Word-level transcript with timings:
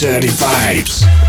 Dirty 0.00 0.28
Vibes. 0.28 1.19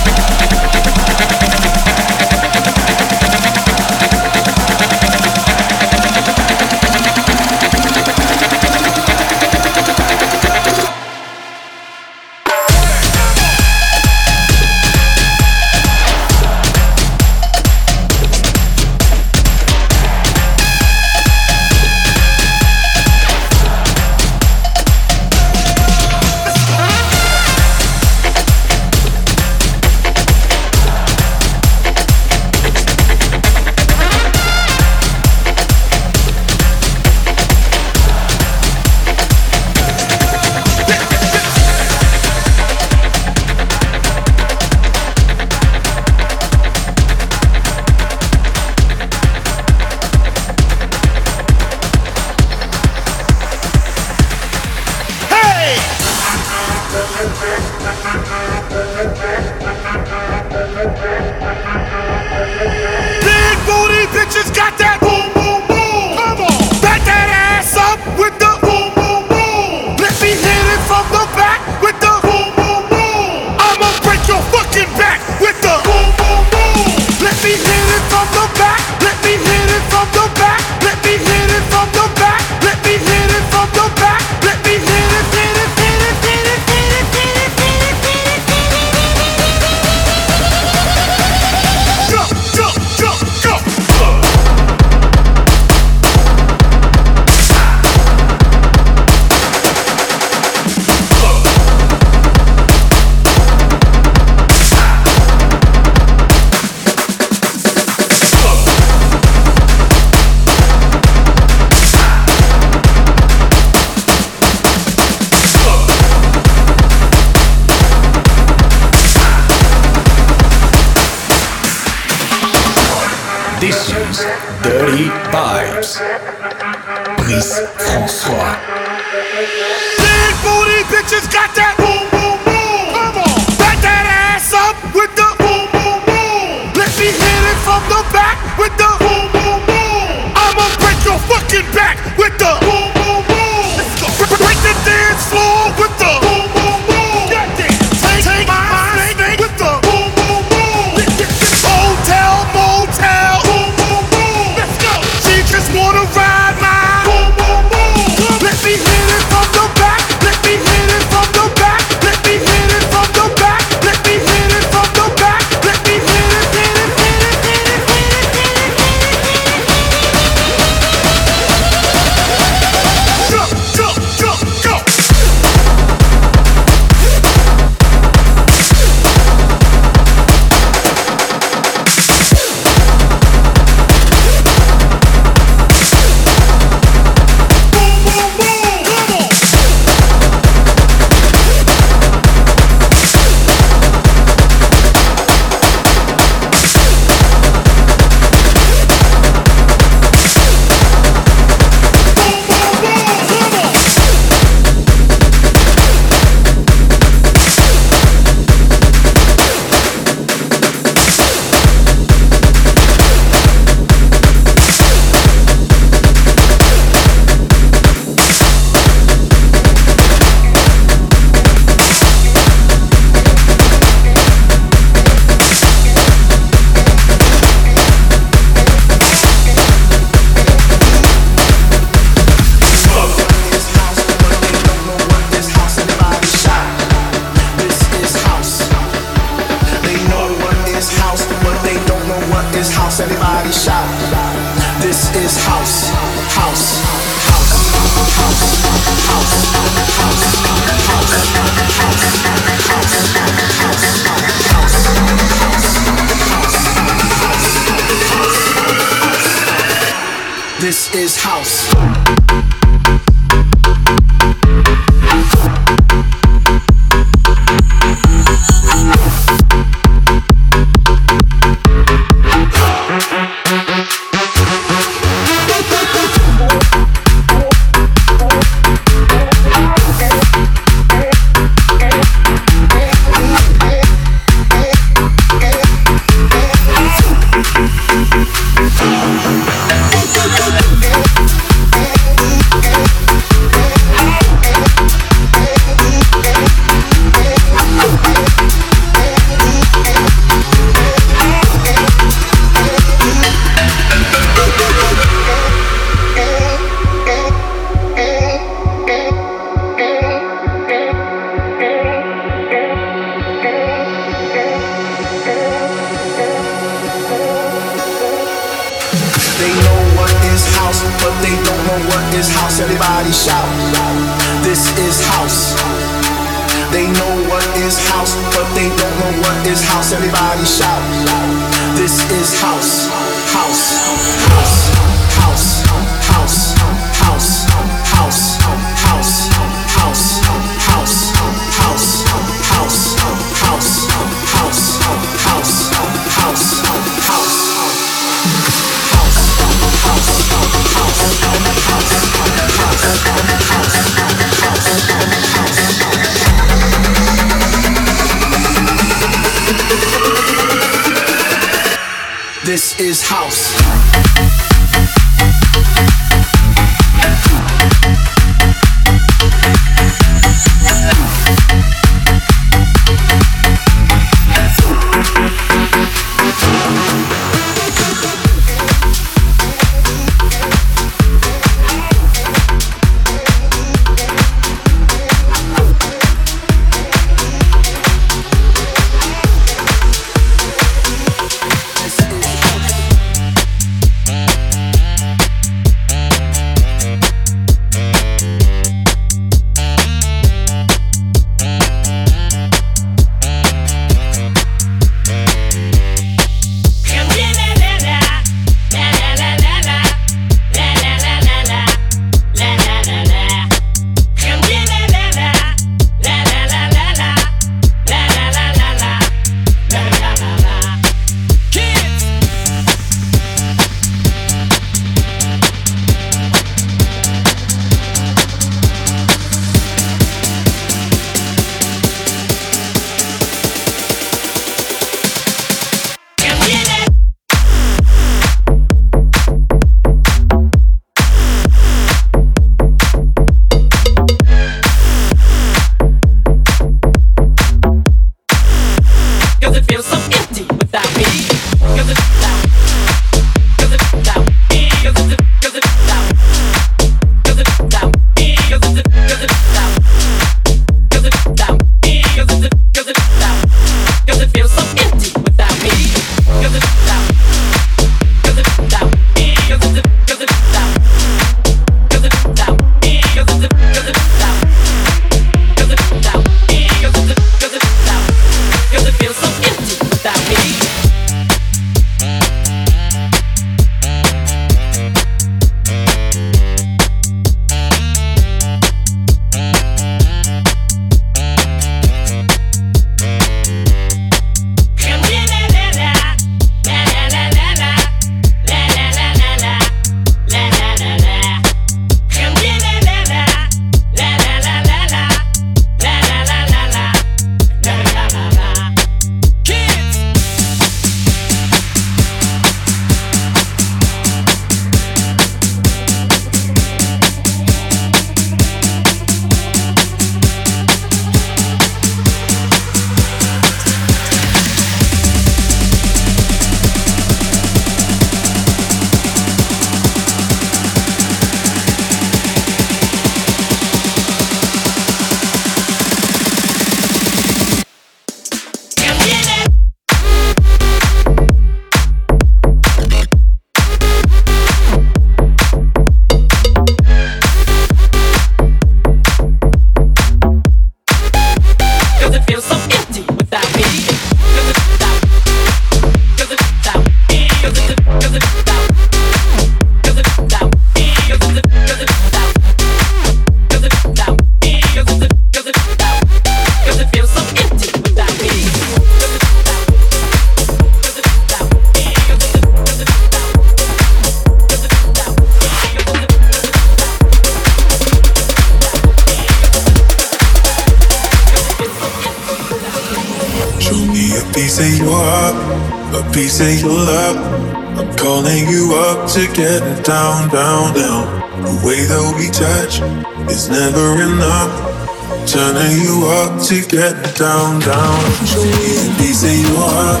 Get 596.76 597.16
down, 597.16 597.58
down. 597.60 598.00
Show 598.28 598.44
me 598.44 598.68
a 598.76 598.84
piece 599.00 599.24
of 599.24 599.32
your 599.32 599.64
heart, 599.64 600.00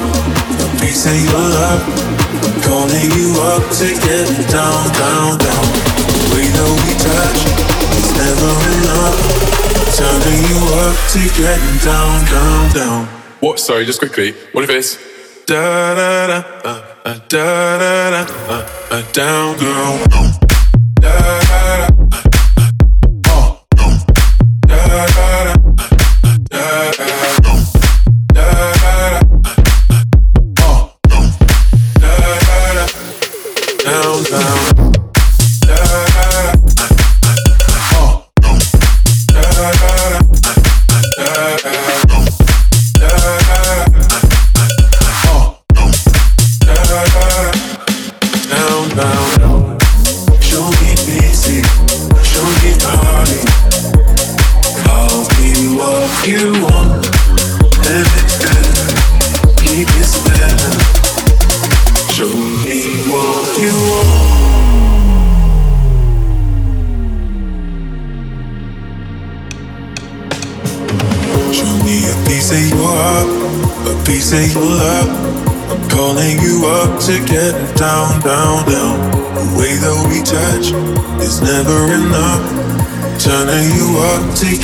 a 0.60 0.66
piece 0.76 1.08
of 1.08 1.16
your 1.16 1.40
love. 1.56 1.80
I'm 2.44 2.56
calling 2.68 3.08
you 3.16 3.32
up 3.48 3.64
to 3.80 3.88
get 4.04 4.28
down, 4.52 4.84
down, 5.00 5.40
down. 5.40 5.64
The 6.20 6.24
way 6.36 6.46
that 6.52 6.68
we 6.84 6.92
touch 7.00 7.40
is 7.96 8.10
never 8.20 8.52
enough. 8.76 9.16
Turning 9.96 10.42
you 10.52 10.60
up 10.84 10.96
to 11.16 11.20
get 11.40 11.60
down, 11.80 12.16
down, 12.28 12.62
down. 12.74 13.06
What? 13.40 13.58
Sorry, 13.58 13.86
just 13.86 14.00
quickly. 14.00 14.32
What 14.52 14.64
if 14.64 14.70
it's 14.70 14.98
da 15.46 15.94
da 15.94 16.26
da 16.26 16.38
uh, 16.64 16.84
uh, 17.04 17.18
da 17.28 17.78
da 17.78 18.10
da 18.10 18.22
uh, 18.52 18.68
uh, 18.90 19.12
down 19.12 19.56
girl 19.56 19.98
da 21.00 21.40
da 21.40 21.86
da 21.88 21.95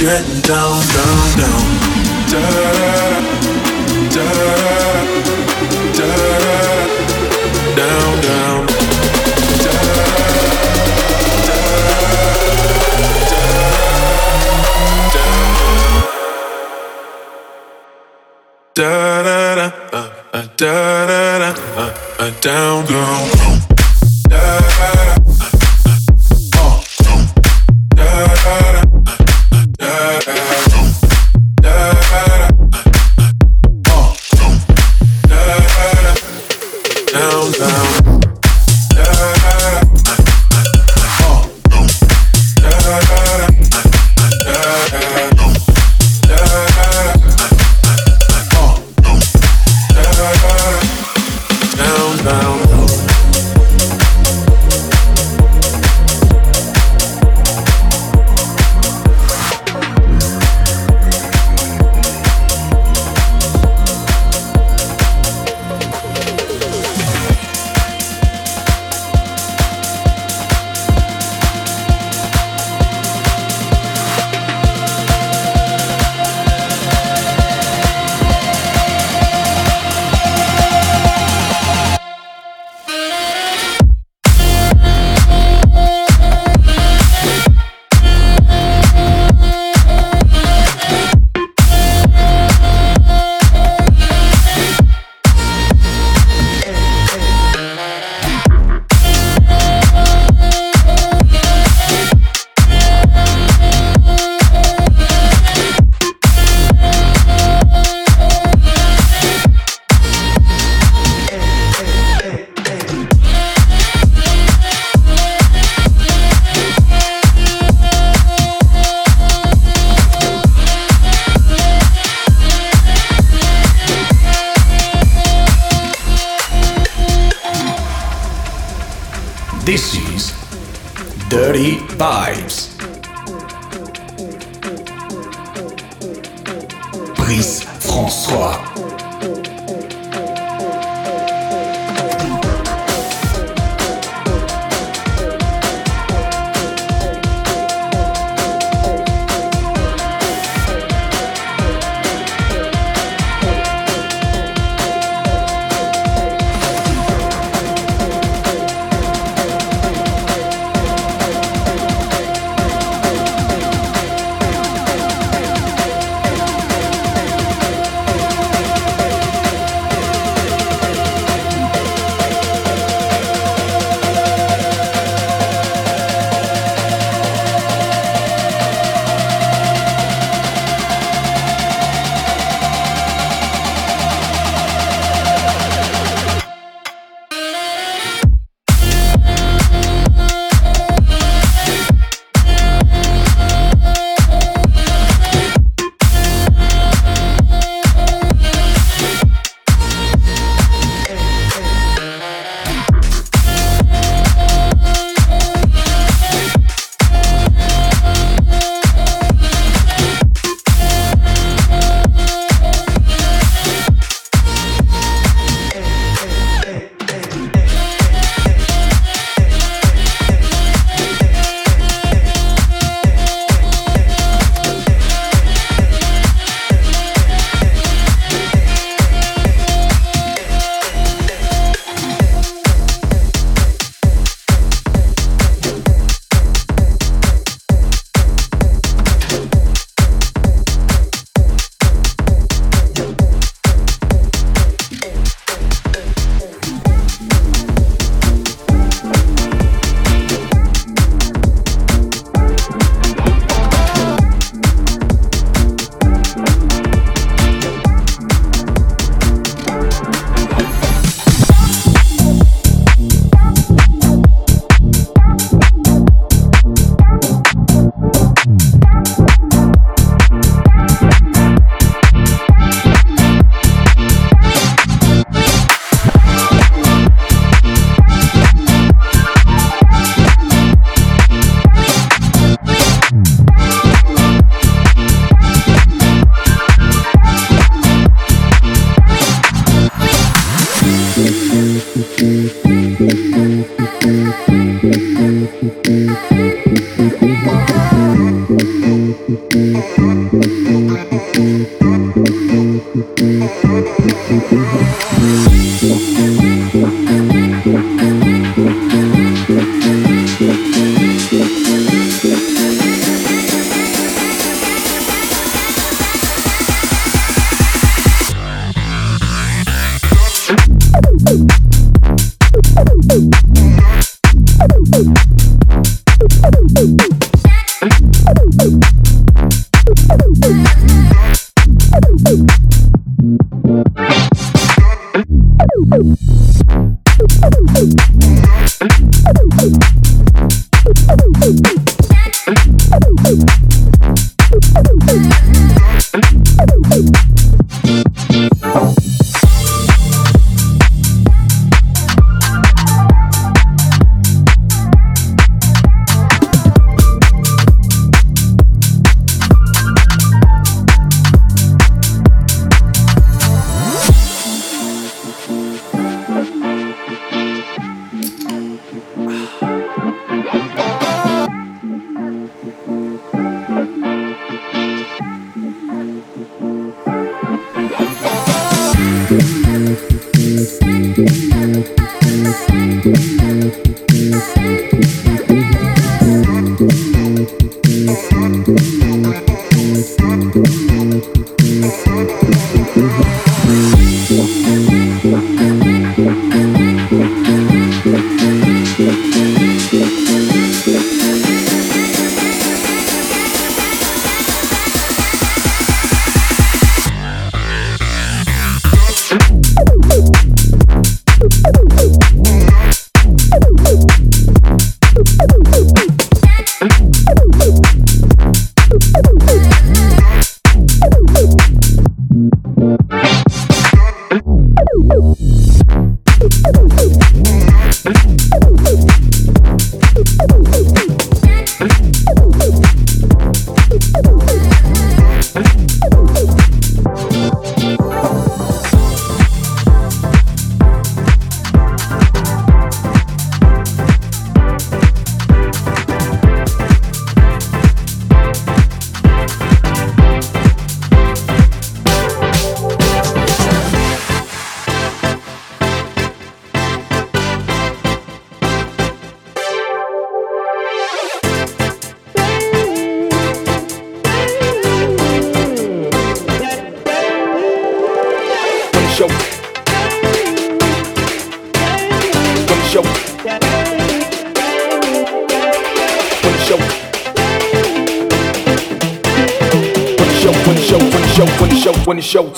up 0.04 0.42
down, 0.42 0.82
down, 0.88 1.38
down, 1.38 2.26
down. 2.28 2.61
Down. 37.50 37.81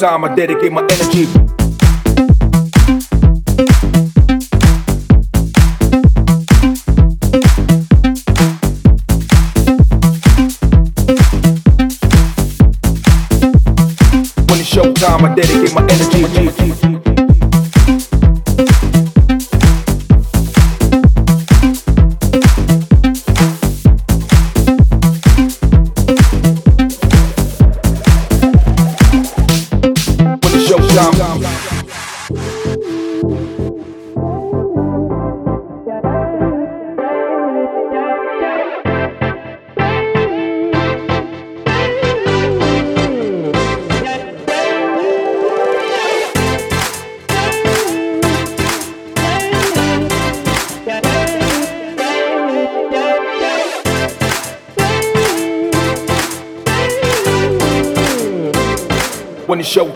time, 0.05 0.23
I 0.23 0.35
dedicate 0.35 0.71
my 0.71 0.83
energy. 0.83 1.64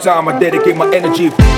time, 0.08 0.26
I 0.26 0.38
dedicate 0.38 0.74
my 0.74 0.90
energy. 0.94 1.57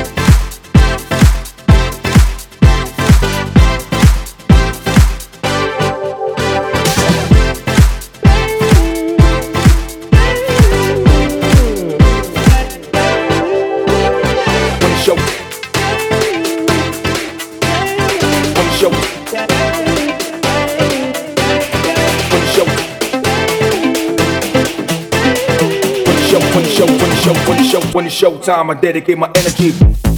showtime. 28.11 28.77
I 28.77 28.81
dedicate 28.81 29.17
my 29.17 29.31
energy. 29.35 30.10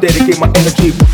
dedicate 0.00 0.40
my 0.40 0.50
energy. 0.56 1.09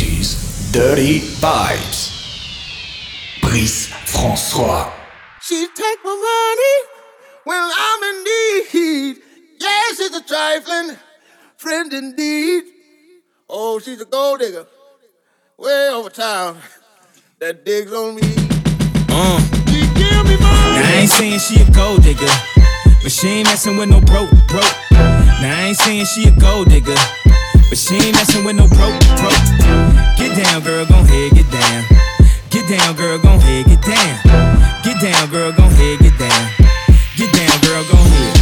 60s 0.00 0.72
Dirty 0.72 1.20
Vibes. 1.40 2.08
Brice 3.42 3.88
François. 4.06 4.90
She 5.42 5.66
take 5.74 5.98
my 6.04 6.16
money 6.30 6.76
when 7.44 7.58
I'm 7.60 8.02
in 8.10 8.24
need. 8.24 9.16
Yeah, 9.60 9.82
she's 9.96 10.14
a 10.14 10.22
trifling 10.22 10.96
friend 11.56 11.92
indeed. 11.92 12.64
Oh, 13.48 13.78
she's 13.78 14.00
a 14.00 14.04
gold 14.06 14.40
digger 14.40 14.66
way 15.58 15.90
over 15.92 16.08
town 16.08 16.56
that 17.38 17.64
digs 17.64 17.92
on 17.92 18.14
me. 18.14 18.22
Uh. 19.10 19.38
She 19.68 19.80
give 19.98 20.24
me 20.24 20.36
money. 20.40 20.80
Now, 20.80 20.88
I 20.88 20.98
ain't 21.00 21.10
saying 21.10 21.40
she 21.40 21.60
a 21.60 21.70
gold 21.72 22.02
digger, 22.02 22.32
but 23.02 23.12
she 23.12 23.28
ain't 23.28 23.48
messing 23.48 23.76
with 23.76 23.90
no 23.90 24.00
broke, 24.00 24.30
broke. 24.48 24.76
Now 24.92 25.58
I 25.58 25.64
ain't 25.68 25.76
saying 25.76 26.06
she 26.06 26.28
a 26.28 26.32
gold 26.32 26.68
digger, 26.68 26.96
but 27.68 27.76
she 27.76 27.96
ain't 27.96 28.14
messing 28.14 28.44
with 28.44 28.56
no 28.56 28.66
broke, 28.68 29.00
broke. 29.20 29.69
Get 30.20 30.36
down, 30.36 30.60
girl, 30.60 30.84
gon' 30.84 31.06
head, 31.06 31.32
get 31.32 31.50
down. 31.50 31.84
Get 32.50 32.68
down, 32.68 32.94
girl, 32.94 33.18
gon' 33.18 33.40
head, 33.40 33.64
get 33.64 33.80
down. 33.80 34.20
Get 34.84 35.00
down, 35.00 35.30
girl, 35.30 35.50
gon' 35.50 35.72
head, 35.72 35.98
get 35.98 36.12
down. 36.20 36.44
Get 37.16 37.32
down, 37.32 37.56
girl, 37.64 37.80
gon' 37.88 38.04
head. 38.04 38.36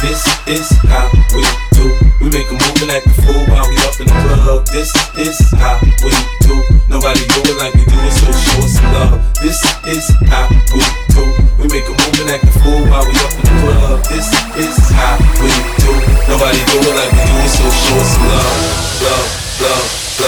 This 0.00 0.24
is 0.48 0.72
how 0.88 1.12
we 1.36 1.44
do. 1.76 1.92
We 2.16 2.32
make 2.32 2.48
a 2.48 2.56
move 2.56 2.80
and 2.80 2.96
act 2.96 3.04
a 3.04 3.12
fool 3.12 3.44
while 3.52 3.68
we 3.68 3.76
up 3.84 3.92
in 4.00 4.08
the 4.08 4.16
club. 4.24 4.64
This 4.72 4.88
is 5.20 5.36
how 5.52 5.76
we 6.00 6.16
do. 6.48 6.56
Nobody 6.88 7.20
do 7.28 7.44
it 7.44 7.56
like 7.60 7.74
we 7.76 7.84
do 7.84 8.00
it, 8.00 8.14
so 8.16 8.32
show 8.32 8.64
us 8.64 8.72
some 8.72 8.88
love. 8.96 9.20
This 9.44 9.60
is 9.84 10.08
how 10.32 10.48
we 10.48 10.80
do. 11.12 11.24
We 11.60 11.68
make 11.68 11.84
a 11.84 11.92
move 11.92 12.16
and 12.24 12.32
act 12.32 12.48
a 12.48 12.52
fool 12.64 12.88
while 12.88 13.04
we 13.04 13.12
up 13.20 13.36
in 13.36 13.44
the 13.44 13.54
club. 13.60 14.00
This 14.08 14.32
is 14.56 14.80
how 14.96 15.20
we 15.44 15.52
do. 15.76 15.92
Nobody 16.24 16.56
do 16.72 16.80
it 16.80 16.94
like 16.96 17.12
we 17.12 17.20
do 17.20 17.36
it, 17.36 17.52
so 17.52 17.64
show 17.68 18.00
us 18.00 18.16
some 18.16 18.28
love. 18.32 18.84
Love, 19.04 19.28
love, 19.60 20.03
Put 20.14 20.22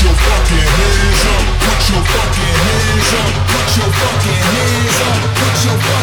your 0.00 0.14
fucking 0.14 0.56
hands 0.56 1.24
up, 1.28 1.44
put 1.60 1.92
your 1.92 2.02
fucking 2.08 2.56
hands 2.64 3.12
up, 3.12 3.32
put 3.48 3.68
your 3.76 3.90
fucking 3.92 4.42
hands 4.48 5.00
up. 5.00 6.01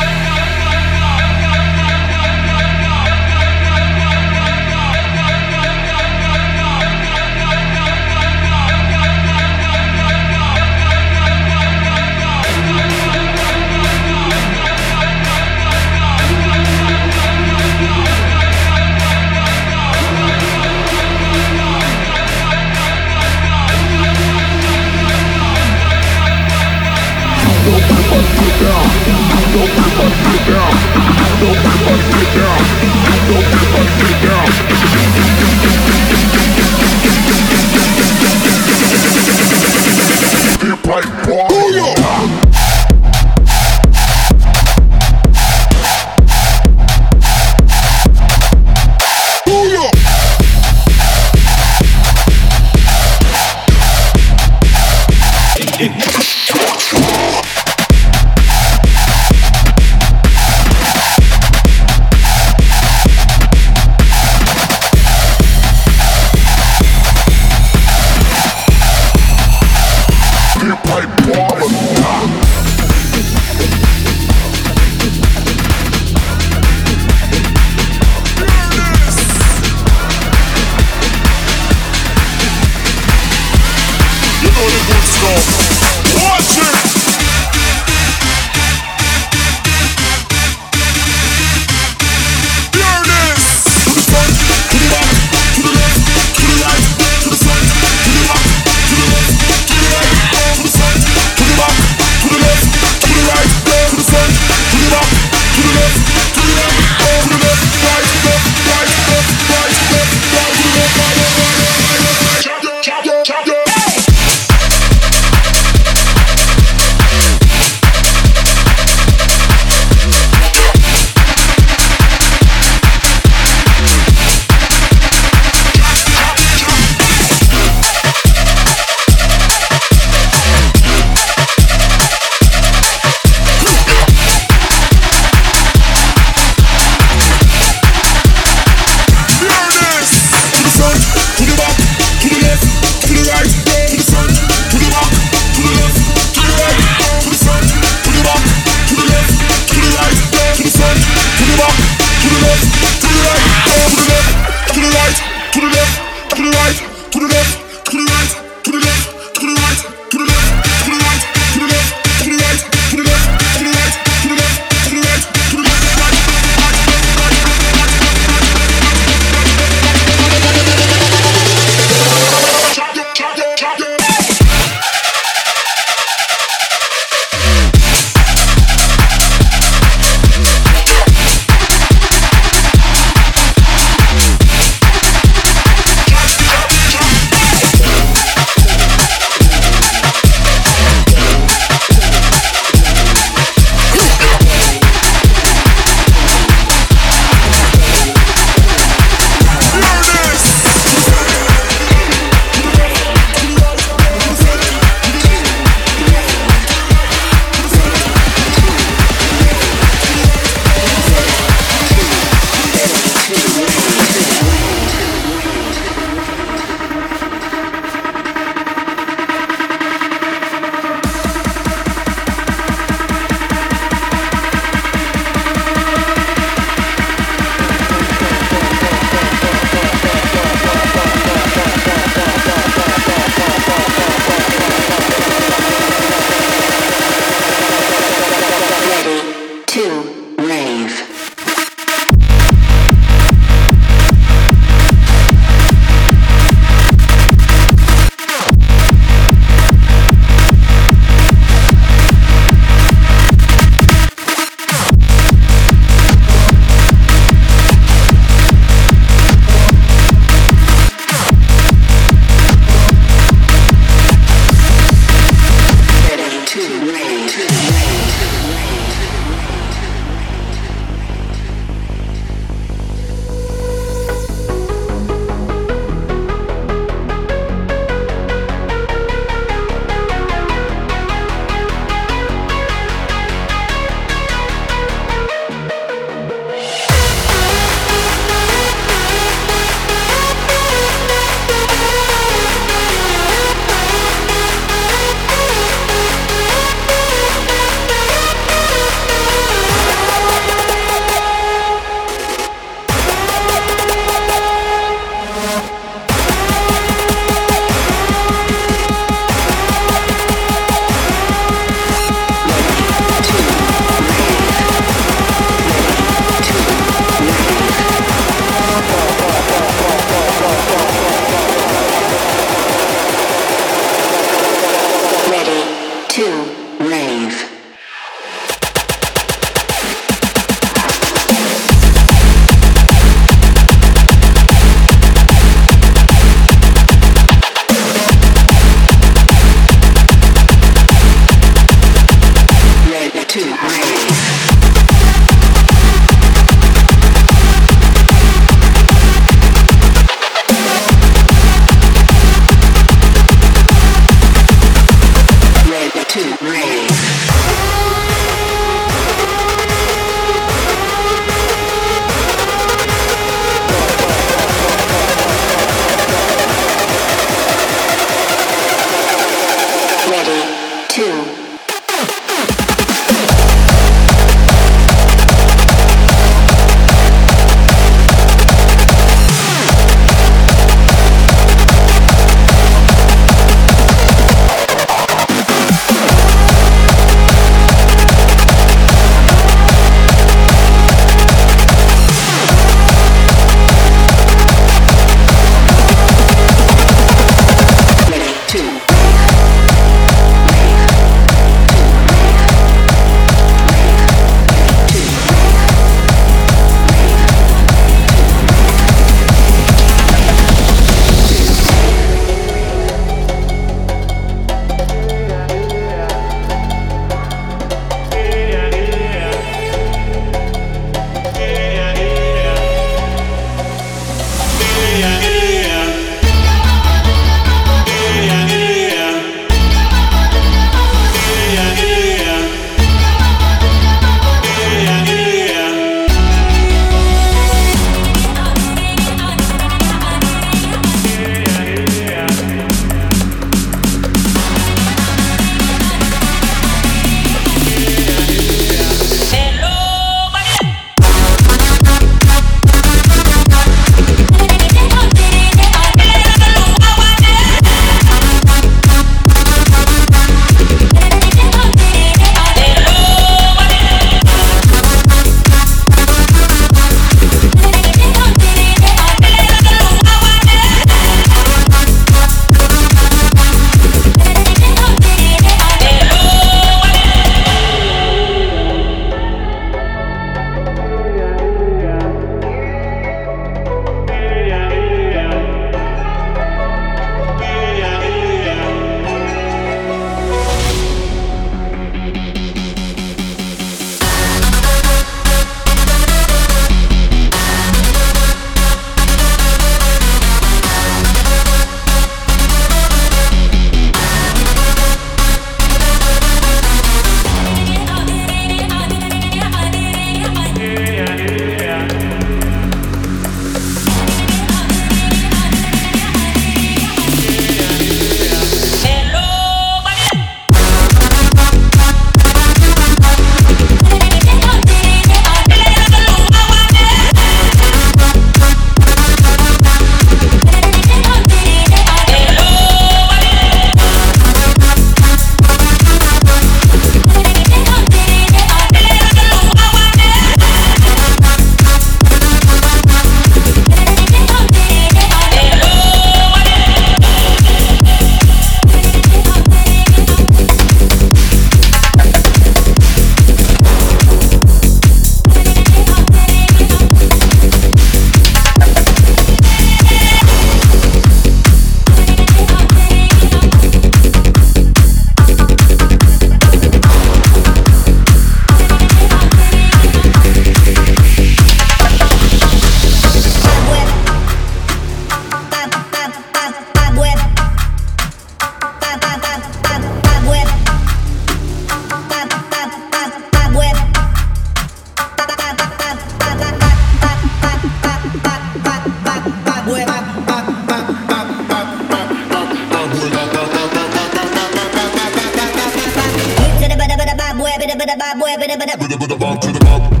This 598.37 600.00